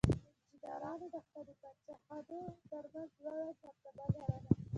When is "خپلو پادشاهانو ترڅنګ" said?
1.25-3.09